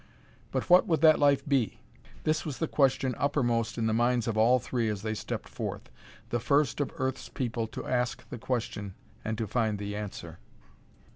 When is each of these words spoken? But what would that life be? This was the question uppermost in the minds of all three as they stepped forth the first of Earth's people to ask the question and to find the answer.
But 0.51 0.67
what 0.67 0.87
would 0.87 1.01
that 1.01 1.19
life 1.19 1.47
be? 1.47 1.79
This 2.23 2.43
was 2.43 2.57
the 2.57 2.67
question 2.67 3.13
uppermost 3.19 3.77
in 3.77 3.85
the 3.85 3.93
minds 3.93 4.27
of 4.27 4.35
all 4.35 4.57
three 4.57 4.89
as 4.89 5.03
they 5.03 5.13
stepped 5.13 5.47
forth 5.47 5.91
the 6.31 6.39
first 6.39 6.81
of 6.81 6.89
Earth's 6.97 7.29
people 7.29 7.67
to 7.67 7.85
ask 7.85 8.27
the 8.29 8.39
question 8.39 8.95
and 9.23 9.37
to 9.37 9.45
find 9.45 9.77
the 9.77 9.95
answer. 9.95 10.39